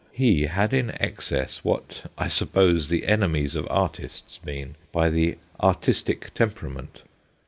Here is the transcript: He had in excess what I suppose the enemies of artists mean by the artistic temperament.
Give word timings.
He 0.13 0.47
had 0.47 0.73
in 0.73 0.89
excess 0.99 1.63
what 1.63 2.09
I 2.17 2.27
suppose 2.27 2.89
the 2.89 3.05
enemies 3.05 3.55
of 3.55 3.67
artists 3.69 4.43
mean 4.43 4.75
by 4.91 5.11
the 5.11 5.37
artistic 5.61 6.33
temperament. 6.33 7.03